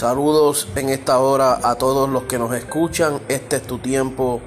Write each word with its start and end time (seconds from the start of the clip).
Saludos 0.00 0.66
en 0.76 0.88
esta 0.88 1.18
hora 1.18 1.60
a 1.62 1.74
todos 1.74 2.08
los 2.08 2.22
que 2.22 2.38
nos 2.38 2.54
escuchan. 2.54 3.20
Este 3.28 3.56
es 3.56 3.62
tu 3.64 3.76
tiempo 3.76 4.40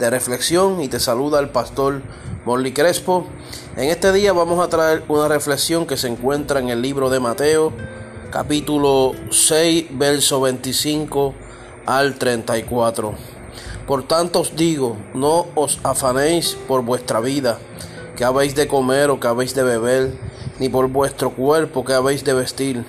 de 0.00 0.10
reflexión 0.10 0.82
y 0.82 0.88
te 0.88 0.98
saluda 0.98 1.38
el 1.38 1.50
pastor 1.50 2.02
Morley 2.44 2.72
Crespo. 2.72 3.24
En 3.76 3.88
este 3.88 4.12
día 4.12 4.32
vamos 4.32 4.58
a 4.58 4.68
traer 4.68 5.04
una 5.06 5.28
reflexión 5.28 5.86
que 5.86 5.96
se 5.96 6.08
encuentra 6.08 6.58
en 6.58 6.70
el 6.70 6.82
libro 6.82 7.08
de 7.08 7.20
Mateo, 7.20 7.72
capítulo 8.32 9.12
6, 9.30 9.90
verso 9.92 10.40
25 10.40 11.34
al 11.86 12.16
34. 12.16 13.14
Por 13.86 14.08
tanto 14.08 14.40
os 14.40 14.56
digo, 14.56 14.96
no 15.14 15.46
os 15.54 15.78
afanéis 15.84 16.58
por 16.66 16.82
vuestra 16.82 17.20
vida, 17.20 17.60
que 18.16 18.24
habéis 18.24 18.56
de 18.56 18.66
comer 18.66 19.10
o 19.10 19.20
que 19.20 19.28
habéis 19.28 19.54
de 19.54 19.62
beber, 19.62 20.18
ni 20.58 20.68
por 20.68 20.88
vuestro 20.88 21.30
cuerpo 21.30 21.84
que 21.84 21.94
habéis 21.94 22.24
de 22.24 22.34
vestir. 22.34 22.84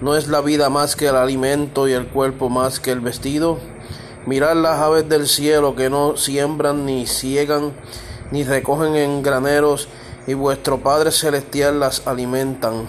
¿No 0.00 0.16
es 0.16 0.28
la 0.28 0.40
vida 0.40 0.70
más 0.70 0.96
que 0.96 1.08
el 1.08 1.16
alimento 1.16 1.88
y 1.88 1.92
el 1.92 2.08
cuerpo 2.08 2.48
más 2.48 2.80
que 2.80 2.90
el 2.90 3.00
vestido? 3.00 3.58
Mirad 4.26 4.56
las 4.56 4.80
aves 4.80 5.08
del 5.08 5.28
cielo 5.28 5.76
que 5.76 5.88
no 5.88 6.16
siembran 6.16 6.84
ni 6.84 7.06
ciegan 7.06 7.72
ni 8.30 8.44
recogen 8.44 8.96
en 8.96 9.22
graneros 9.22 9.88
y 10.26 10.34
vuestro 10.34 10.78
Padre 10.78 11.12
Celestial 11.12 11.80
las 11.80 12.06
alimentan. 12.06 12.88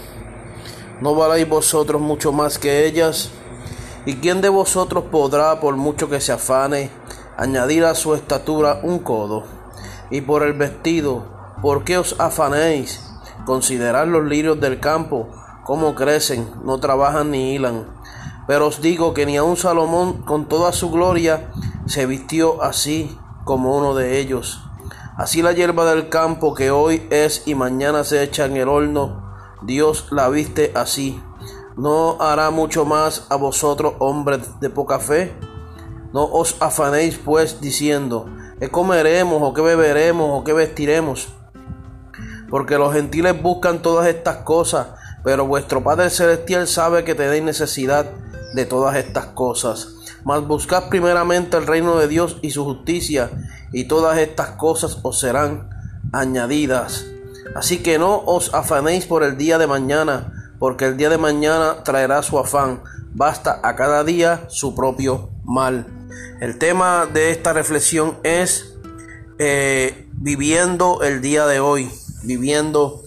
¿No 1.02 1.13
valéis 1.13 1.47
vosotros 1.47 2.02
mucho 2.02 2.31
más 2.31 2.58
que 2.58 2.86
ellas? 2.88 3.30
¿Y 4.05 4.16
quién 4.16 4.41
de 4.41 4.49
vosotros 4.49 5.05
podrá, 5.11 5.59
por 5.59 5.75
mucho 5.75 6.09
que 6.09 6.22
se 6.22 6.31
afane, 6.31 6.89
añadir 7.38 7.86
a 7.86 7.94
su 7.94 8.16
estatura 8.16 8.80
un 8.81 8.99
codo? 8.99 9.44
Y 10.09 10.22
por 10.22 10.44
el 10.44 10.53
vestido, 10.53 11.25
¿por 11.61 11.84
qué 11.84 11.97
os 11.97 12.16
afanéis? 12.20 13.06
Considerad 13.48 14.08
los 14.08 14.26
lirios 14.26 14.59
del 14.59 14.81
campo, 14.81 15.30
cómo 15.64 15.95
crecen, 15.95 16.52
no 16.66 16.81
trabajan 16.81 17.31
ni 17.31 17.54
hilan. 17.54 17.88
Pero 18.45 18.67
os 18.67 18.81
digo 18.81 19.14
que 19.14 19.26
ni 19.26 19.38
aun 19.38 19.56
Salomón 19.56 20.23
con 20.23 20.50
toda 20.50 20.73
su 20.73 20.92
gloria 20.92 21.50
se 21.86 22.06
vistió 22.06 22.62
así 22.62 23.17
como 23.45 23.78
uno 23.78 23.95
de 23.95 24.20
ellos. 24.20 24.62
Así 25.16 25.42
la 25.42 25.54
hierba 25.54 25.86
del 25.86 26.09
campo 26.09 26.54
que 26.54 26.72
hoy 26.72 27.08
es 27.09 27.44
y 27.48 27.56
mañana 27.56 28.04
se 28.04 28.22
echa 28.22 28.48
en 28.48 28.58
el 28.58 28.67
horno, 28.67 29.23
Dios 29.61 30.08
la 30.11 30.28
viste 30.28 30.73
así. 30.76 31.17
¿No 31.78 32.17
hará 32.20 32.52
mucho 32.52 32.84
más 32.84 33.28
a 33.30 33.38
vosotros, 33.38 33.94
hombres 34.00 34.59
de 34.59 34.70
poca 34.70 35.00
fe? 35.00 35.34
No 36.11 36.26
os 36.26 36.58
afanéis 36.59 37.17
pues 37.17 37.61
diciendo, 37.61 38.26
¿qué 38.59 38.67
comeremos 38.67 39.42
o 39.42 39.54
qué 39.54 39.61
beberemos 39.61 40.38
o 40.38 40.44
qué 40.44 40.52
vestiremos? 40.52 41.36
Porque 42.50 42.78
los 42.78 42.94
gentiles 42.94 43.42
buscan 43.42 43.81
todas 43.81 44.08
estas 44.08 44.38
cosas, 44.38 44.88
pero 45.23 45.45
vuestro 45.45 45.84
Padre 45.84 46.09
Celestial 46.09 46.67
sabe 46.67 47.04
que 47.04 47.16
tenéis 47.16 47.44
necesidad 47.44 48.06
de 48.54 48.66
todas 48.66 48.95
estas 48.95 49.28
cosas. 49.28 49.89
Mas 50.23 50.45
buscad 50.45 50.89
primeramente 50.89 51.58
el 51.58 51.67
reino 51.67 51.98
de 51.98 52.08
Dios 52.08 52.38
y 52.42 52.52
su 52.52 52.64
justicia, 52.64 53.30
y 53.72 53.86
todas 53.86 54.17
estas 54.17 54.52
cosas 54.52 55.00
os 55.04 55.20
serán 55.20 55.70
añadidas. 56.14 57.06
Así 57.56 57.80
que 57.80 57.98
no 57.98 58.23
os 58.26 58.54
afanéis 58.54 59.06
por 59.06 59.23
el 59.23 59.38
día 59.38 59.58
de 59.58 59.67
mañana, 59.67 60.34
porque 60.59 60.86
el 60.86 60.98
día 60.98 61.09
de 61.09 61.17
mañana 61.17 61.84
traerá 61.84 62.23
su 62.23 62.39
afán. 62.39 62.82
Basta 63.14 63.59
a 63.64 63.76
cada 63.76 64.04
día 64.04 64.45
su 64.48 64.76
propio 64.76 65.30
mal. 65.44 65.88
El 66.39 66.58
tema 66.58 67.08
de 67.11 67.32
esta 67.32 67.54
reflexión 67.54 68.17
es 68.23 68.76
eh, 69.39 70.08
viviendo 70.14 71.02
el 71.04 71.22
día 71.22 71.45
de 71.45 71.59
hoy 71.59 71.89
viviendo 72.28 73.02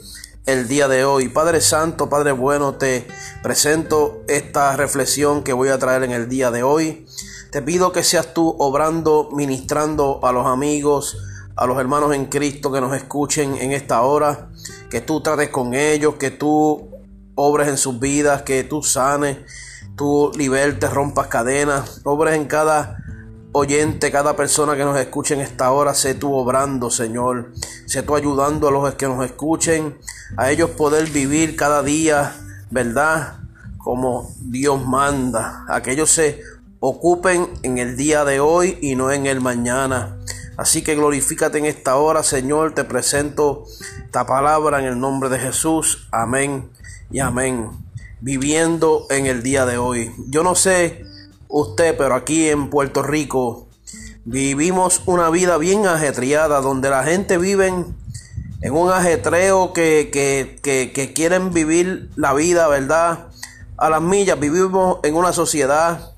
el 0.46 0.66
día 0.66 0.88
de 0.88 1.04
hoy. 1.04 1.28
Padre 1.28 1.60
Santo, 1.60 2.08
Padre 2.08 2.32
bueno, 2.32 2.74
te 2.74 3.06
presento 3.42 4.22
esta 4.26 4.74
reflexión 4.74 5.44
que 5.44 5.52
voy 5.52 5.68
a 5.68 5.78
traer 5.78 6.02
en 6.02 6.12
el 6.12 6.28
día 6.28 6.50
de 6.50 6.62
hoy. 6.62 7.06
Te 7.52 7.62
pido 7.62 7.92
que 7.92 8.02
seas 8.02 8.32
tú 8.32 8.56
obrando, 8.58 9.28
ministrando 9.32 10.20
a 10.24 10.32
los 10.32 10.46
amigos, 10.46 11.18
a 11.54 11.66
los 11.66 11.78
hermanos 11.78 12.14
en 12.14 12.26
Cristo 12.26 12.72
que 12.72 12.80
nos 12.80 12.96
escuchen 12.96 13.56
en 13.56 13.72
esta 13.72 14.00
hora, 14.02 14.48
que 14.88 15.02
tú 15.02 15.20
trates 15.20 15.50
con 15.50 15.74
ellos, 15.74 16.14
que 16.14 16.30
tú 16.30 16.88
obres 17.34 17.68
en 17.68 17.76
sus 17.76 18.00
vidas, 18.00 18.42
que 18.42 18.64
tú 18.64 18.82
sanes, 18.82 19.36
tú 19.96 20.32
libertes, 20.34 20.90
rompas 20.90 21.26
cadenas, 21.26 22.00
obres 22.04 22.34
en 22.34 22.46
cada 22.46 22.99
oyente, 23.52 24.10
cada 24.10 24.36
persona 24.36 24.76
que 24.76 24.84
nos 24.84 24.98
escuche 24.98 25.34
en 25.34 25.40
esta 25.40 25.70
hora, 25.72 25.94
sé 25.94 26.14
tú 26.14 26.34
obrando, 26.34 26.90
Señor. 26.90 27.52
Sé 27.86 28.02
tú 28.02 28.14
ayudando 28.14 28.68
a 28.68 28.70
los 28.70 28.94
que 28.94 29.06
nos 29.06 29.24
escuchen, 29.24 29.98
a 30.36 30.50
ellos 30.50 30.70
poder 30.70 31.10
vivir 31.10 31.56
cada 31.56 31.82
día, 31.82 32.36
¿verdad? 32.70 33.38
Como 33.78 34.32
Dios 34.40 34.84
manda. 34.86 35.64
A 35.68 35.82
que 35.82 35.92
ellos 35.92 36.10
se 36.10 36.40
ocupen 36.78 37.48
en 37.62 37.78
el 37.78 37.96
día 37.96 38.24
de 38.24 38.40
hoy 38.40 38.78
y 38.80 38.94
no 38.94 39.10
en 39.10 39.26
el 39.26 39.40
mañana. 39.40 40.16
Así 40.56 40.82
que 40.82 40.94
glorifícate 40.94 41.58
en 41.58 41.66
esta 41.66 41.96
hora, 41.96 42.22
Señor. 42.22 42.74
Te 42.74 42.84
presento 42.84 43.64
esta 44.04 44.26
palabra 44.26 44.78
en 44.78 44.84
el 44.84 45.00
nombre 45.00 45.28
de 45.28 45.38
Jesús. 45.38 46.06
Amén 46.12 46.70
y 47.10 47.20
amén. 47.20 47.70
Viviendo 48.20 49.06
en 49.08 49.26
el 49.26 49.42
día 49.42 49.64
de 49.64 49.78
hoy. 49.78 50.12
Yo 50.28 50.42
no 50.42 50.54
sé 50.54 51.09
usted, 51.50 51.96
pero 51.96 52.14
aquí 52.14 52.48
en 52.48 52.70
Puerto 52.70 53.02
Rico 53.02 53.68
vivimos 54.24 55.02
una 55.06 55.28
vida 55.30 55.58
bien 55.58 55.86
ajetreada 55.86 56.60
donde 56.60 56.90
la 56.90 57.04
gente 57.04 57.38
vive 57.38 57.66
en 58.62 58.72
un 58.72 58.90
ajetreo 58.90 59.72
que, 59.72 60.10
que, 60.12 61.12
quieren 61.14 61.52
vivir 61.52 62.10
la 62.16 62.34
vida, 62.34 62.68
¿verdad? 62.68 63.28
A 63.76 63.90
las 63.90 64.02
millas 64.02 64.38
vivimos 64.38 64.98
en 65.02 65.14
una 65.14 65.32
sociedad 65.32 66.12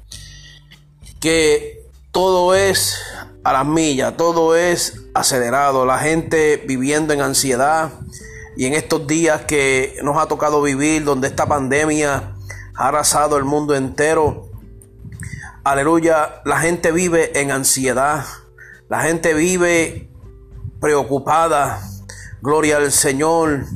que 1.21 1.87
todo 2.11 2.55
es 2.55 2.99
a 3.45 3.53
las 3.53 3.67
millas, 3.67 4.17
todo 4.17 4.57
es 4.57 5.01
acelerado, 5.15 5.87
la 5.87 5.99
gente 5.99 6.63
viviendo 6.67 7.13
en 7.13 7.21
ansiedad 7.21 7.91
y 8.57 8.67
en 8.67 8.75
estos 8.75 9.07
días 9.07 9.43
que 9.43 9.97
nos 10.03 10.17
ha 10.19 10.27
tocado 10.27 10.61
vivir, 10.63 11.05
donde 11.05 11.29
esta 11.29 11.47
pandemia 11.47 12.35
ha 12.75 12.89
arrasado 12.89 13.37
el 13.37 13.45
mundo 13.45 13.75
entero, 13.75 14.52
Aleluya, 15.65 16.43
la 16.45 16.59
gente 16.59 16.91
vive 16.91 17.39
en 17.41 17.53
ansiedad, 17.53 18.25
la 18.89 19.03
gente 19.03 19.33
vive 19.33 20.11
preocupada, 20.81 21.81
gloria 22.41 22.79
al 22.79 22.91
Señor, 22.91 23.67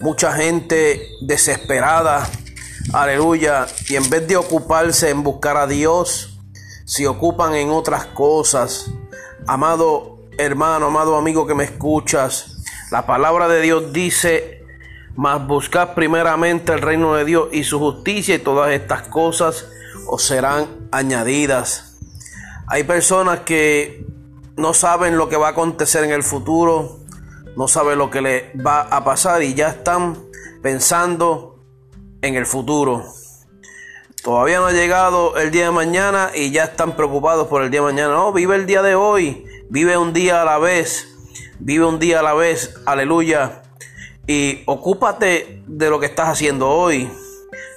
mucha 0.00 0.32
gente 0.34 1.08
desesperada, 1.22 2.30
aleluya, 2.92 3.66
y 3.88 3.96
en 3.96 4.08
vez 4.10 4.28
de 4.28 4.36
ocuparse 4.36 5.10
en 5.10 5.24
buscar 5.24 5.56
a 5.56 5.66
Dios, 5.66 6.38
se 6.84 7.08
ocupan 7.08 7.54
en 7.54 7.70
otras 7.70 8.06
cosas. 8.06 8.92
Amado 9.48 10.20
hermano, 10.38 10.86
amado 10.86 11.16
amigo 11.16 11.48
que 11.48 11.56
me 11.56 11.64
escuchas, 11.64 12.58
la 12.92 13.06
palabra 13.06 13.48
de 13.48 13.60
Dios 13.60 13.92
dice, 13.92 14.64
mas 15.16 15.44
buscad 15.44 15.94
primeramente 15.94 16.72
el 16.72 16.80
reino 16.80 17.16
de 17.16 17.24
Dios 17.24 17.48
y 17.50 17.64
su 17.64 17.80
justicia 17.80 18.36
y 18.36 18.38
todas 18.38 18.70
estas 18.70 19.08
cosas 19.08 19.66
o 20.06 20.18
serán 20.18 20.88
añadidas. 20.92 21.96
Hay 22.66 22.84
personas 22.84 23.40
que 23.40 24.06
no 24.56 24.74
saben 24.74 25.16
lo 25.16 25.28
que 25.28 25.36
va 25.36 25.48
a 25.48 25.50
acontecer 25.50 26.04
en 26.04 26.10
el 26.10 26.22
futuro, 26.22 27.00
no 27.56 27.68
saben 27.68 27.98
lo 27.98 28.10
que 28.10 28.20
le 28.20 28.52
va 28.54 28.82
a 28.82 29.04
pasar 29.04 29.42
y 29.42 29.54
ya 29.54 29.68
están 29.68 30.18
pensando 30.62 31.60
en 32.22 32.34
el 32.34 32.46
futuro. 32.46 33.04
Todavía 34.22 34.58
no 34.58 34.66
ha 34.66 34.72
llegado 34.72 35.36
el 35.36 35.50
día 35.50 35.66
de 35.66 35.70
mañana 35.70 36.30
y 36.34 36.50
ya 36.50 36.64
están 36.64 36.96
preocupados 36.96 37.46
por 37.48 37.62
el 37.62 37.70
día 37.70 37.80
de 37.80 37.86
mañana. 37.86 38.14
No, 38.14 38.32
vive 38.32 38.56
el 38.56 38.64
día 38.64 38.80
de 38.80 38.94
hoy, 38.94 39.44
vive 39.68 39.98
un 39.98 40.14
día 40.14 40.40
a 40.40 40.44
la 40.46 40.58
vez, 40.58 41.06
vive 41.58 41.84
un 41.84 41.98
día 41.98 42.20
a 42.20 42.22
la 42.22 42.32
vez, 42.32 42.74
aleluya. 42.86 43.62
Y 44.26 44.62
ocúpate 44.64 45.62
de 45.66 45.90
lo 45.90 46.00
que 46.00 46.06
estás 46.06 46.30
haciendo 46.30 46.70
hoy. 46.70 47.10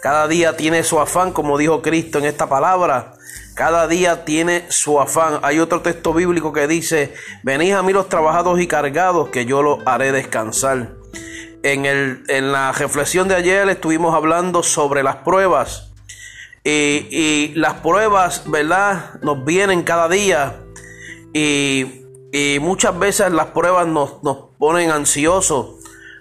Cada 0.01 0.27
día 0.27 0.55
tiene 0.55 0.83
su 0.83 0.99
afán, 0.99 1.31
como 1.31 1.57
dijo 1.57 1.81
Cristo 1.81 2.19
en 2.19 2.25
esta 2.25 2.47
palabra. 2.47 3.13
Cada 3.55 3.87
día 3.87 4.23
tiene 4.23 4.65
su 4.69 4.99
afán. 4.99 5.39
Hay 5.41 5.59
otro 5.59 5.81
texto 5.81 6.13
bíblico 6.13 6.53
que 6.53 6.67
dice, 6.67 7.15
venid 7.41 7.73
a 7.73 7.81
mí 7.81 7.91
los 7.91 8.07
trabajados 8.07 8.59
y 8.59 8.67
cargados, 8.67 9.29
que 9.29 9.45
yo 9.45 9.63
los 9.63 9.79
haré 9.87 10.11
descansar. 10.11 10.93
En, 11.63 11.87
el, 11.87 12.23
en 12.27 12.51
la 12.51 12.71
reflexión 12.71 13.27
de 13.27 13.35
ayer 13.35 13.67
estuvimos 13.67 14.13
hablando 14.13 14.61
sobre 14.61 15.01
las 15.01 15.17
pruebas. 15.17 15.91
Y, 16.63 17.53
las 17.55 17.75
pruebas, 17.75 18.43
¿verdad? 18.45 19.15
Nos 19.23 19.43
vienen 19.43 19.81
cada 19.81 20.07
día. 20.07 20.59
Y, 21.33 22.03
muchas 22.61 22.99
veces 22.99 23.31
las 23.31 23.47
pruebas 23.47 23.87
nos, 23.87 24.21
nos 24.21 24.37
ponen 24.59 24.91
ansiosos. 24.91 25.77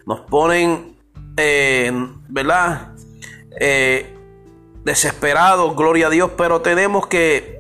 Nos 0.07 0.21
ponen, 0.21 0.97
eh, 1.37 1.93
¿verdad? 2.29 2.96
Eh, 3.59 4.15
desesperados, 4.85 5.75
gloria 5.77 6.07
a 6.07 6.11
Dios, 6.11 6.31
pero 6.37 6.61
tenemos 6.61 7.07
que, 7.07 7.59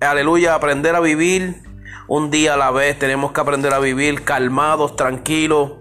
aleluya, 0.00 0.54
aprender 0.54 0.94
a 0.94 1.00
vivir 1.00 1.62
un 2.06 2.30
día 2.30 2.54
a 2.54 2.56
la 2.56 2.70
vez, 2.70 2.98
tenemos 2.98 3.32
que 3.32 3.40
aprender 3.40 3.72
a 3.72 3.78
vivir 3.78 4.24
calmados, 4.24 4.96
tranquilos, 4.96 5.72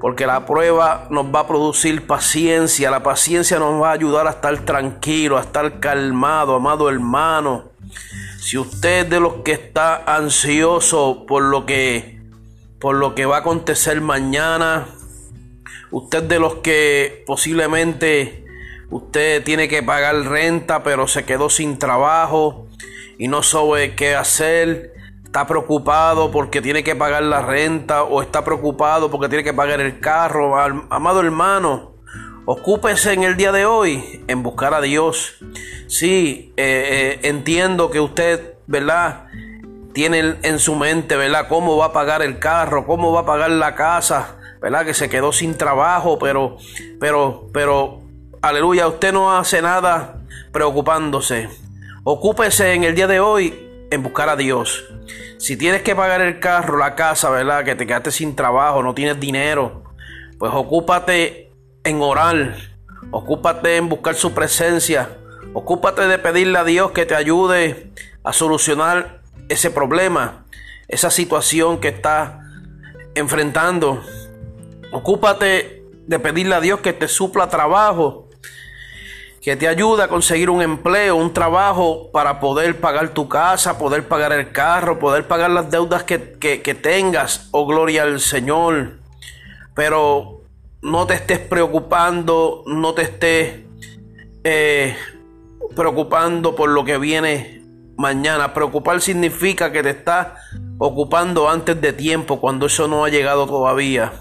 porque 0.00 0.26
la 0.26 0.46
prueba 0.46 1.06
nos 1.10 1.26
va 1.26 1.40
a 1.40 1.46
producir 1.46 2.06
paciencia, 2.06 2.90
la 2.90 3.02
paciencia 3.02 3.58
nos 3.58 3.80
va 3.80 3.90
a 3.90 3.92
ayudar 3.92 4.26
a 4.26 4.30
estar 4.30 4.58
tranquilo, 4.64 5.38
a 5.38 5.42
estar 5.42 5.78
calmado, 5.78 6.56
amado 6.56 6.90
hermano. 6.90 7.70
Si 8.40 8.58
usted 8.58 9.06
de 9.06 9.20
los 9.20 9.34
que 9.44 9.52
está 9.52 10.02
ansioso 10.04 11.24
por 11.26 11.44
lo 11.44 11.66
que 11.66 12.20
por 12.80 12.96
lo 12.96 13.14
que 13.14 13.26
va 13.26 13.36
a 13.36 13.40
acontecer 13.40 14.00
mañana, 14.00 14.88
usted 15.92 16.24
de 16.24 16.40
los 16.40 16.56
que 16.56 17.22
posiblemente 17.28 18.41
usted 18.92 19.42
tiene 19.42 19.68
que 19.68 19.82
pagar 19.82 20.14
renta 20.26 20.82
pero 20.84 21.08
se 21.08 21.24
quedó 21.24 21.50
sin 21.50 21.78
trabajo 21.78 22.66
y 23.18 23.26
no 23.26 23.42
sabe 23.42 23.94
qué 23.94 24.14
hacer, 24.14 24.92
está 25.24 25.46
preocupado 25.46 26.30
porque 26.30 26.60
tiene 26.60 26.84
que 26.84 26.94
pagar 26.94 27.22
la 27.22 27.40
renta 27.40 28.04
o 28.04 28.20
está 28.20 28.44
preocupado 28.44 29.10
porque 29.10 29.28
tiene 29.28 29.42
que 29.42 29.54
pagar 29.54 29.80
el 29.80 29.98
carro, 29.98 30.58
amado 30.90 31.20
hermano, 31.20 31.94
ocúpese 32.44 33.14
en 33.14 33.22
el 33.22 33.36
día 33.36 33.50
de 33.50 33.64
hoy 33.64 34.24
en 34.28 34.42
buscar 34.42 34.74
a 34.74 34.80
Dios. 34.80 35.36
Sí, 35.86 36.52
eh, 36.56 37.18
eh, 37.22 37.28
entiendo 37.28 37.90
que 37.90 38.00
usted, 38.00 38.54
¿verdad? 38.66 39.26
Tiene 39.94 40.36
en 40.42 40.58
su 40.58 40.74
mente, 40.74 41.16
¿verdad? 41.16 41.48
Cómo 41.48 41.76
va 41.76 41.86
a 41.86 41.92
pagar 41.92 42.22
el 42.22 42.38
carro, 42.38 42.86
cómo 42.86 43.12
va 43.12 43.20
a 43.20 43.26
pagar 43.26 43.50
la 43.50 43.74
casa, 43.74 44.36
¿verdad? 44.60 44.84
Que 44.84 44.94
se 44.94 45.08
quedó 45.08 45.32
sin 45.32 45.56
trabajo, 45.56 46.18
pero, 46.18 46.56
pero, 46.98 47.48
pero, 47.52 48.01
aleluya, 48.42 48.88
usted 48.88 49.12
no 49.12 49.34
hace 49.34 49.62
nada 49.62 50.16
preocupándose. 50.52 51.48
Ocúpese 52.04 52.74
en 52.74 52.84
el 52.84 52.94
día 52.94 53.06
de 53.06 53.20
hoy 53.20 53.86
en 53.90 54.02
buscar 54.02 54.28
a 54.28 54.36
Dios. 54.36 54.84
Si 55.38 55.56
tienes 55.56 55.82
que 55.82 55.94
pagar 55.94 56.20
el 56.20 56.40
carro, 56.40 56.76
la 56.76 56.94
casa, 56.94 57.30
¿verdad? 57.30 57.64
Que 57.64 57.76
te 57.76 57.86
quedaste 57.86 58.10
sin 58.10 58.34
trabajo, 58.34 58.82
no 58.82 58.94
tienes 58.94 59.18
dinero, 59.20 59.84
pues 60.38 60.52
ocúpate 60.52 61.52
en 61.84 62.02
orar, 62.02 62.56
ocúpate 63.10 63.76
en 63.76 63.88
buscar 63.88 64.14
su 64.14 64.34
presencia, 64.34 65.16
ocúpate 65.54 66.06
de 66.06 66.18
pedirle 66.18 66.58
a 66.58 66.64
Dios 66.64 66.90
que 66.90 67.06
te 67.06 67.14
ayude 67.14 67.92
a 68.24 68.32
solucionar 68.32 69.20
ese 69.48 69.70
problema, 69.70 70.44
esa 70.88 71.10
situación 71.10 71.78
que 71.78 71.88
estás 71.88 72.32
enfrentando. 73.14 74.02
Ocúpate 74.92 75.84
de 76.06 76.18
pedirle 76.18 76.54
a 76.54 76.60
Dios 76.60 76.80
que 76.80 76.92
te 76.92 77.08
supla 77.08 77.48
trabajo, 77.48 78.28
que 79.42 79.56
te 79.56 79.66
ayuda 79.66 80.04
a 80.04 80.08
conseguir 80.08 80.48
un 80.50 80.62
empleo, 80.62 81.16
un 81.16 81.34
trabajo 81.34 82.10
para 82.12 82.38
poder 82.38 82.80
pagar 82.80 83.08
tu 83.08 83.28
casa, 83.28 83.76
poder 83.76 84.06
pagar 84.06 84.32
el 84.32 84.52
carro, 84.52 85.00
poder 85.00 85.26
pagar 85.26 85.50
las 85.50 85.68
deudas 85.68 86.04
que, 86.04 86.18
tengas, 86.80 87.48
oh 87.50 87.66
gloria 87.66 88.04
al 88.04 88.20
Señor. 88.20 89.00
Pero 89.74 90.42
no 90.80 91.08
te 91.08 91.14
estés 91.14 91.40
preocupando, 91.40 92.62
no 92.66 92.94
te 92.94 93.02
estés 93.02 93.60
eh, 94.44 94.96
preocupando 95.74 96.54
por 96.54 96.70
lo 96.70 96.84
que 96.84 96.98
viene 96.98 97.64
mañana. 97.98 98.54
Preocupar 98.54 99.00
significa 99.00 99.72
que 99.72 99.82
te 99.82 99.90
estás 99.90 100.28
ocupando 100.78 101.50
antes 101.50 101.80
de 101.80 101.92
tiempo, 101.92 102.40
cuando 102.40 102.66
eso 102.66 102.86
no 102.86 103.04
ha 103.04 103.08
llegado 103.08 103.48
todavía. 103.48 104.12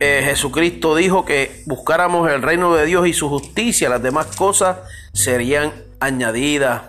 Eh, 0.00 0.22
Jesucristo 0.24 0.96
dijo 0.96 1.24
que 1.24 1.62
buscáramos 1.66 2.30
el 2.30 2.42
reino 2.42 2.74
de 2.74 2.84
Dios 2.84 3.06
y 3.06 3.12
su 3.12 3.28
justicia, 3.28 3.88
las 3.88 4.02
demás 4.02 4.26
cosas 4.36 4.78
serían 5.12 5.72
añadidas. 6.00 6.82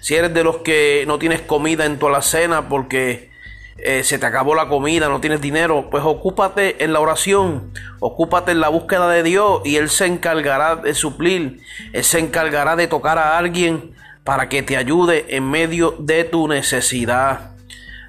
Si 0.00 0.14
eres 0.14 0.32
de 0.32 0.42
los 0.42 0.58
que 0.58 1.04
no 1.06 1.18
tienes 1.18 1.42
comida 1.42 1.84
en 1.84 1.98
tu 1.98 2.06
alacena 2.06 2.68
porque 2.68 3.30
eh, 3.78 4.04
se 4.04 4.18
te 4.18 4.24
acabó 4.24 4.54
la 4.54 4.68
comida, 4.68 5.08
no 5.08 5.20
tienes 5.20 5.40
dinero, 5.40 5.88
pues 5.90 6.02
ocúpate 6.04 6.82
en 6.82 6.94
la 6.94 7.00
oración, 7.00 7.72
ocúpate 8.00 8.52
en 8.52 8.60
la 8.60 8.68
búsqueda 8.68 9.08
de 9.10 9.22
Dios 9.22 9.60
y 9.64 9.76
Él 9.76 9.90
se 9.90 10.06
encargará 10.06 10.76
de 10.76 10.94
suplir, 10.94 11.60
Él 11.92 12.04
se 12.04 12.20
encargará 12.20 12.74
de 12.74 12.86
tocar 12.86 13.18
a 13.18 13.36
alguien 13.36 13.94
para 14.24 14.48
que 14.48 14.62
te 14.62 14.76
ayude 14.76 15.36
en 15.36 15.50
medio 15.50 15.94
de 15.98 16.24
tu 16.24 16.48
necesidad. 16.48 17.55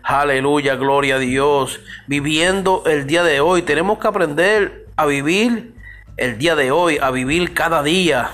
Aleluya, 0.09 0.75
gloria 0.75 1.15
a 1.17 1.19
Dios. 1.19 1.81
Viviendo 2.07 2.83
el 2.85 3.07
día 3.07 3.25
de 3.25 3.41
hoy. 3.41 3.63
Tenemos 3.63 3.99
que 3.99 4.07
aprender 4.07 4.85
a 4.95 5.05
vivir 5.05 5.73
el 6.15 6.37
día 6.37 6.55
de 6.55 6.71
hoy, 6.71 6.97
a 6.97 7.11
vivir 7.11 7.53
cada 7.53 7.83
día. 7.83 8.31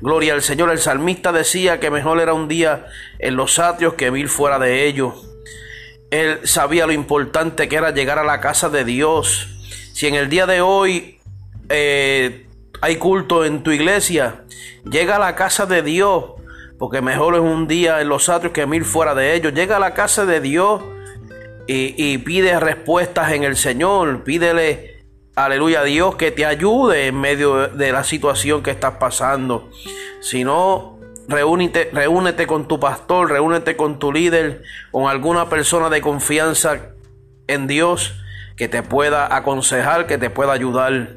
Gloria 0.00 0.34
al 0.34 0.42
Señor. 0.42 0.72
El 0.72 0.78
salmista 0.78 1.30
decía 1.30 1.78
que 1.78 1.88
mejor 1.88 2.18
era 2.18 2.34
un 2.34 2.48
día 2.48 2.86
en 3.20 3.36
los 3.36 3.60
atrios 3.60 3.94
que 3.94 4.10
mil 4.10 4.28
fuera 4.28 4.58
de 4.58 4.88
ellos. 4.88 5.14
Él 6.10 6.40
sabía 6.42 6.84
lo 6.84 6.92
importante 6.92 7.68
que 7.68 7.76
era 7.76 7.92
llegar 7.92 8.18
a 8.18 8.24
la 8.24 8.40
casa 8.40 8.68
de 8.68 8.84
Dios. 8.84 9.46
Si 9.92 10.08
en 10.08 10.16
el 10.16 10.28
día 10.28 10.46
de 10.46 10.62
hoy 10.62 11.20
eh, 11.68 12.48
hay 12.80 12.96
culto 12.96 13.44
en 13.44 13.62
tu 13.62 13.70
iglesia, 13.70 14.42
llega 14.84 15.14
a 15.14 15.20
la 15.20 15.36
casa 15.36 15.64
de 15.64 15.80
Dios, 15.80 16.24
porque 16.76 17.02
mejor 17.02 17.36
es 17.36 17.40
un 17.40 17.68
día 17.68 18.00
en 18.00 18.08
los 18.08 18.28
atrios 18.28 18.52
que 18.52 18.66
mil 18.66 18.84
fuera 18.84 19.14
de 19.14 19.34
ellos. 19.34 19.54
Llega 19.54 19.76
a 19.76 19.80
la 19.80 19.94
casa 19.94 20.26
de 20.26 20.40
Dios 20.40 20.82
y, 21.66 22.18
pide 22.18 22.58
respuestas 22.60 23.32
en 23.32 23.44
el 23.44 23.56
Señor, 23.56 24.22
pídele, 24.24 25.04
aleluya 25.34 25.80
a 25.80 25.84
Dios, 25.84 26.16
que 26.16 26.30
te 26.30 26.44
ayude 26.44 27.06
en 27.06 27.20
medio 27.20 27.68
de 27.68 27.92
la 27.92 28.04
situación 28.04 28.62
que 28.62 28.70
estás 28.70 28.94
pasando. 28.96 29.70
Si 30.20 30.44
no, 30.44 30.98
reúnete, 31.28 31.90
reúnete 31.92 32.46
con 32.46 32.68
tu 32.68 32.78
pastor, 32.78 33.30
reúnete 33.30 33.76
con 33.76 33.98
tu 33.98 34.12
líder, 34.12 34.62
con 34.90 35.08
alguna 35.08 35.48
persona 35.48 35.88
de 35.88 36.00
confianza 36.00 36.80
en 37.46 37.66
Dios 37.66 38.14
que 38.56 38.68
te 38.68 38.82
pueda 38.82 39.34
aconsejar, 39.34 40.06
que 40.06 40.18
te 40.18 40.30
pueda 40.30 40.52
ayudar. 40.52 41.08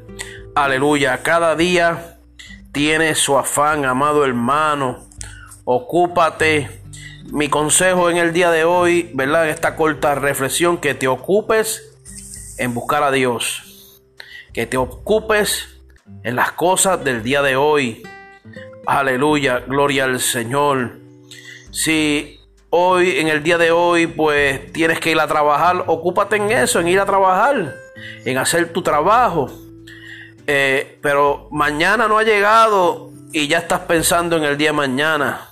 Aleluya, 0.54 1.22
cada 1.22 1.54
día 1.56 2.18
tiene 2.72 3.14
su 3.14 3.36
afán, 3.36 3.84
amado 3.84 4.24
hermano. 4.24 5.06
Ocúpate 5.64 6.77
mi 7.32 7.48
consejo 7.48 8.10
en 8.10 8.16
el 8.16 8.32
día 8.32 8.50
de 8.50 8.64
hoy, 8.64 9.10
¿verdad? 9.14 9.48
Esta 9.48 9.76
corta 9.76 10.14
reflexión, 10.14 10.78
que 10.78 10.94
te 10.94 11.08
ocupes 11.08 11.94
en 12.58 12.74
buscar 12.74 13.02
a 13.02 13.10
Dios. 13.10 14.00
Que 14.52 14.66
te 14.66 14.76
ocupes 14.76 15.80
en 16.22 16.36
las 16.36 16.52
cosas 16.52 17.04
del 17.04 17.22
día 17.22 17.42
de 17.42 17.56
hoy. 17.56 18.02
Aleluya, 18.86 19.60
gloria 19.66 20.04
al 20.04 20.20
Señor. 20.20 20.98
Si 21.70 22.40
hoy, 22.70 23.18
en 23.18 23.28
el 23.28 23.42
día 23.42 23.58
de 23.58 23.70
hoy, 23.70 24.06
pues 24.06 24.72
tienes 24.72 24.98
que 25.00 25.10
ir 25.10 25.20
a 25.20 25.26
trabajar, 25.26 25.84
ocúpate 25.86 26.36
en 26.36 26.50
eso, 26.50 26.80
en 26.80 26.88
ir 26.88 26.98
a 26.98 27.06
trabajar, 27.06 27.74
en 28.24 28.38
hacer 28.38 28.72
tu 28.72 28.82
trabajo. 28.82 29.50
Eh, 30.46 30.98
pero 31.02 31.48
mañana 31.50 32.08
no 32.08 32.16
ha 32.16 32.22
llegado 32.22 33.10
y 33.32 33.48
ya 33.48 33.58
estás 33.58 33.80
pensando 33.80 34.36
en 34.38 34.44
el 34.44 34.56
día 34.56 34.70
de 34.70 34.76
mañana. 34.76 35.48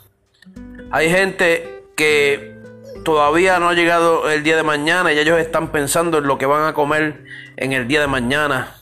Hay 0.90 1.10
gente 1.10 1.82
que 1.96 2.56
todavía 3.04 3.58
no 3.58 3.68
ha 3.68 3.74
llegado 3.74 4.30
el 4.30 4.42
día 4.44 4.56
de 4.56 4.62
mañana 4.62 5.12
y 5.12 5.18
ellos 5.18 5.38
están 5.38 5.72
pensando 5.72 6.18
en 6.18 6.26
lo 6.26 6.38
que 6.38 6.46
van 6.46 6.66
a 6.66 6.74
comer 6.74 7.24
en 7.56 7.72
el 7.72 7.88
día 7.88 8.00
de 8.00 8.06
mañana. 8.06 8.76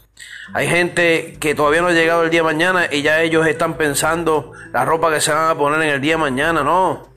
Hay 0.52 0.68
gente 0.68 1.37
que 1.40 1.54
todavía 1.54 1.80
no 1.80 1.88
ha 1.88 1.92
llegado 1.92 2.25
el 2.25 2.30
día 2.30 2.40
de 2.40 2.44
mañana 2.44 2.88
y 2.92 3.00
ya 3.00 3.23
ellos 3.23 3.46
están 3.46 3.78
pensando 3.78 4.52
la 4.73 4.84
ropa 4.84 5.11
que 5.11 5.20
se 5.20 5.32
van 5.32 5.50
a 5.50 5.54
poner 5.56 5.80
en 5.82 5.94
el 5.94 6.00
día 6.02 6.12
de 6.12 6.18
mañana. 6.18 6.62
No. 6.62 7.08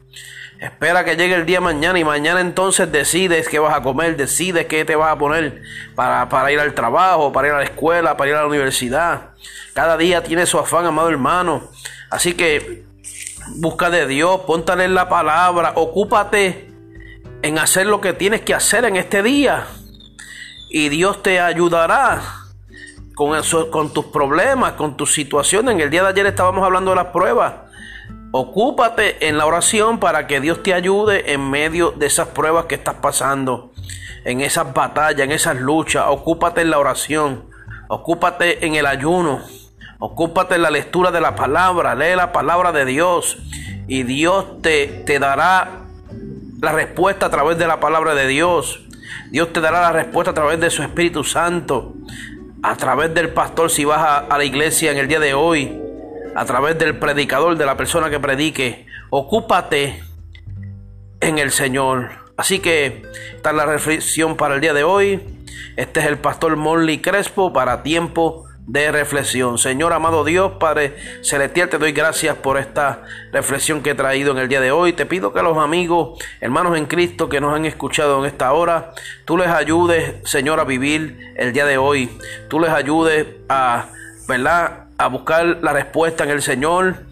Espera 0.60 1.04
que 1.04 1.18
llegue 1.18 1.36
el 1.36 1.46
día 1.46 1.58
de 1.58 1.66
mañana 1.66 2.00
y 2.00 2.06
mañana 2.06 2.40
entonces 2.40 2.90
decides 2.92 3.50
qué 3.50 3.60
vas 3.60 3.76
a 3.76 3.82
comer, 3.82 4.16
decides 4.16 4.66
qué 4.68 4.86
te 4.86 4.96
vas 4.96 5.12
a 5.12 5.18
poner 5.20 5.62
para, 5.96 6.30
para 6.30 6.52
ir 6.52 6.60
al 6.60 6.74
trabajo, 6.74 7.32
para 7.34 7.50
ir 7.50 7.54
a 7.54 7.58
la 7.58 7.64
escuela, 7.66 8.16
para 8.16 8.30
ir 8.30 8.36
a 8.38 8.42
la 8.42 8.48
universidad. 8.48 9.32
Cada 9.74 9.98
día 9.98 10.24
tiene 10.24 10.46
su 10.46 10.58
afán, 10.58 10.86
amado 10.86 11.10
hermano. 11.10 11.70
Así 12.10 12.34
que 12.34 12.87
busca 13.56 13.90
de 13.90 14.08
Dios, 14.08 14.42
póntale 14.42 14.86
en 14.86 14.94
la 14.94 15.10
palabra, 15.10 15.74
ocúpate 15.76 16.72
en 17.42 17.60
hacer 17.60 17.88
lo 17.88 18.02
que 18.02 18.14
tienes 18.14 18.42
que 18.42 18.54
hacer 18.54 18.86
en 18.86 18.96
este 18.96 19.24
día. 19.24 19.68
Y 20.70 20.90
Dios 20.90 21.24
te 21.24 21.40
ayudará 21.40 22.22
con, 23.16 23.38
eso, 23.38 23.72
con 23.72 23.94
tus 23.94 24.06
problemas, 24.06 24.74
con 24.74 24.98
tus 24.98 25.14
situaciones. 25.14 25.76
En 25.76 25.82
el 25.82 25.90
día 25.90 26.04
de 26.04 26.10
ayer 26.10 26.26
estábamos 26.28 26.64
hablando 26.64 26.92
de 26.92 26.98
las 26.98 27.08
pruebas. 27.08 27.54
Ocúpate 28.32 29.28
en 29.28 29.38
la 29.38 29.46
oración 29.46 30.00
para 30.00 30.28
que 30.28 30.42
Dios 30.42 30.62
te 30.62 30.74
ayude 30.74 31.32
en 31.32 31.50
medio 31.50 31.92
de 31.92 32.08
esas 32.08 32.28
pruebas 32.28 32.66
que 32.66 32.76
estás 32.76 32.96
pasando, 32.96 33.72
en 34.26 34.42
esas 34.42 34.74
batallas, 34.74 35.22
en 35.22 35.32
esas 35.32 35.56
luchas. 35.56 36.06
Ocúpate 36.08 36.62
en 36.62 36.70
la 36.70 36.78
oración, 36.78 37.46
ocúpate 37.88 38.66
en 38.66 38.76
el 38.76 38.86
ayuno, 38.86 39.42
Ocúpate 40.00 40.56
en 40.56 40.62
la 40.62 40.70
lectura 40.70 41.12
de 41.12 41.22
la 41.22 41.36
palabra, 41.36 41.96
lee 41.96 42.16
la 42.16 42.32
palabra 42.32 42.72
de 42.72 42.86
Dios 42.86 43.38
y 43.88 44.04
Dios 44.04 44.62
te, 44.62 44.88
te 45.06 45.18
dará 45.18 45.86
la 46.62 46.72
respuesta 46.72 47.28
a 47.28 47.30
través 47.30 47.58
de 47.58 47.68
la 47.68 47.80
palabra 47.80 48.14
de 48.14 48.28
Dios. 48.28 48.84
Dios 49.32 49.52
te 49.54 49.62
dará 49.62 49.82
la 49.82 49.92
respuesta 49.92 50.32
a 50.32 50.34
través 50.34 50.60
de 50.60 50.70
su 50.70 50.84
Espíritu 50.84 51.24
Santo, 51.24 51.96
a 52.62 52.76
través 52.76 53.14
del 53.14 53.30
pastor 53.30 53.72
si 53.72 53.86
vas 53.86 54.26
a, 54.30 54.38
la 54.38 54.44
iglesia 54.44 54.92
en 54.92 54.98
el 54.98 55.08
día 55.08 55.20
de 55.20 55.34
hoy, 55.34 55.82
a 56.36 56.46
través 56.46 56.78
del 56.78 56.98
predicador, 56.98 57.58
de 57.58 57.66
la 57.66 57.78
persona 57.78 58.10
que 58.10 58.20
predique. 58.20 58.86
Ocúpate 59.10 60.04
en 61.22 61.40
el 61.40 61.52
Señor. 61.52 62.10
Así 62.38 62.60
que 62.60 63.04
esta 63.36 63.50
es 63.50 63.56
la 63.56 63.66
reflexión 63.66 64.38
para 64.38 64.56
el 64.56 64.62
día 64.62 64.74
de 64.74 64.84
hoy. 64.84 65.22
Este 65.76 66.00
es 66.02 66.06
el 66.06 66.20
pastor 66.20 66.56
Molly 66.56 67.00
Crespo 67.00 67.52
para 67.52 67.84
tiempo 67.84 68.47
de 68.68 68.92
reflexión. 68.92 69.58
Señor 69.58 69.94
amado 69.94 70.26
Dios, 70.26 70.54
Padre 70.60 70.96
Celestial, 71.24 71.70
te 71.70 71.78
doy 71.78 71.94
gracias 71.94 72.36
por 72.36 72.58
esta 72.58 73.02
reflexión 73.32 73.82
que 73.82 73.92
he 73.92 73.96
traído 73.96 74.34
en 74.34 74.38
el 74.38 74.50
día 74.50 74.60
de 74.60 74.72
hoy. 74.72 74.92
Te 74.94 75.06
pido 75.06 75.34
que 75.34 75.40
a 75.40 75.44
los 75.44 75.58
amigos, 75.58 76.22
hermanos 76.42 76.78
en 76.78 76.86
Cristo 76.86 77.30
que 77.30 77.40
nos 77.40 77.56
han 77.56 77.66
escuchado 77.66 78.20
en 78.20 78.26
esta 78.26 78.52
hora, 78.52 78.92
tú 79.24 79.38
les 79.38 79.48
ayudes, 79.48 80.16
Señor, 80.30 80.60
a 80.60 80.66
vivir 80.66 81.34
el 81.38 81.54
día 81.54 81.66
de 81.66 81.78
hoy. 81.78 82.10
Tú 82.50 82.60
les 82.60 82.70
ayudes 82.70 83.26
a, 83.48 83.88
¿verdad? 84.28 84.88
A 84.98 85.08
buscar 85.08 85.46
la 85.62 85.72
respuesta 85.72 86.26
en 86.26 86.32
el 86.32 86.42
Señor 86.42 87.06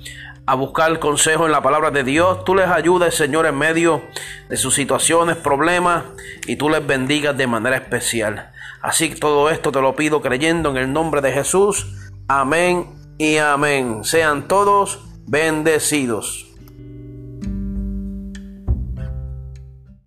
a 0.48 0.56
buscar 0.56 1.00
consejo 1.00 1.46
en 1.46 1.52
la 1.52 1.62
palabra 1.62 1.92
de 1.92 2.04
Dios. 2.04 2.44
Tú 2.46 2.56
les 2.56 2.68
ayudes, 2.68 3.16
Señor, 3.16 3.46
en 3.46 3.58
medio 3.58 4.04
de 4.50 4.58
sus 4.58 4.76
situaciones, 4.76 5.38
problemas, 5.38 6.04
y 6.48 6.56
tú 6.56 6.70
les 6.70 6.86
bendigas 6.86 7.36
de 7.36 7.48
manera 7.48 7.78
especial. 7.78 8.52
Así 8.82 9.10
que 9.10 9.16
todo 9.16 9.50
esto 9.50 9.72
te 9.72 9.82
lo 9.82 9.96
pido 9.96 10.22
creyendo 10.22 10.70
en 10.70 10.78
el 10.78 10.94
nombre 10.94 11.22
de 11.22 11.32
Jesús. 11.32 11.88
Amén 12.28 12.88
y 13.18 13.38
amén. 13.38 14.04
Sean 14.04 14.48
todos 14.48 15.00
bendecidos. 15.26 16.45